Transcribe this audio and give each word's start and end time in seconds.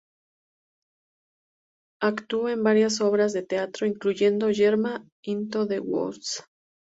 Actuó 2.01 2.49
en 2.49 2.63
varias 2.63 3.01
obras 3.01 3.33
de 3.33 3.43
teatro, 3.43 3.85
incluyendo 3.85 4.49
"Yerma" 4.49 5.05
e 5.21 5.29
"Into 5.29 5.67
the 5.67 5.79
Woods". 5.79 6.43